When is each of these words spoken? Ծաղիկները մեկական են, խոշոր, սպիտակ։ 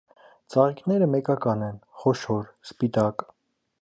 Ծաղիկները 0.53 1.09
մեկական 1.15 1.61
են, 1.67 1.77
խոշոր, 2.05 2.49
սպիտակ։ 2.71 3.29